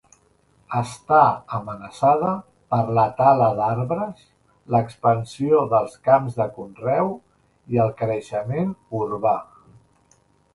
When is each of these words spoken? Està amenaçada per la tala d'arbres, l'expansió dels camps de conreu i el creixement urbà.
Està 0.77 1.17
amenaçada 1.57 2.31
per 2.73 2.79
la 2.99 3.03
tala 3.19 3.49
d'arbres, 3.59 4.23
l'expansió 4.77 5.61
dels 5.75 5.99
camps 6.09 6.41
de 6.41 6.49
conreu 6.57 7.13
i 7.77 7.83
el 7.85 7.93
creixement 8.01 8.75
urbà. 9.03 9.37